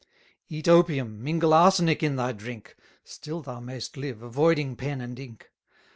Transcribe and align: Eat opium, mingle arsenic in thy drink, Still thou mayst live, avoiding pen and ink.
Eat 0.49 0.67
opium, 0.67 1.23
mingle 1.23 1.53
arsenic 1.53 2.01
in 2.01 2.15
thy 2.15 2.31
drink, 2.31 2.75
Still 3.03 3.43
thou 3.43 3.59
mayst 3.59 3.97
live, 3.97 4.23
avoiding 4.23 4.75
pen 4.75 4.99
and 4.99 5.19
ink. 5.19 5.51